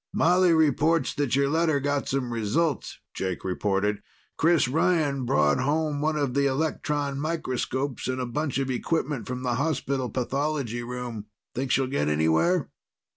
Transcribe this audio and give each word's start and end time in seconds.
"Molly 0.11 0.51
reports 0.51 1.13
that 1.13 1.35
your 1.35 1.47
letter 1.47 1.79
got 1.79 2.09
some 2.09 2.33
results," 2.33 2.97
Jake 3.13 3.43
reported. 3.43 4.01
"Chris 4.35 4.67
Ryan 4.67 5.25
brought 5.25 5.59
home 5.59 6.01
one 6.01 6.15
of 6.17 6.33
the 6.33 6.47
electron 6.47 7.19
microscopes 7.19 8.07
and 8.07 8.19
a 8.19 8.25
bunch 8.25 8.57
of 8.57 8.71
equipment 8.71 9.27
from 9.27 9.43
the 9.43 9.57
hospital 9.61 10.09
pathology 10.09 10.81
room. 10.81 11.27
Think 11.53 11.69
she'll 11.69 11.85
get 11.85 12.07
anywhere?" 12.07 12.71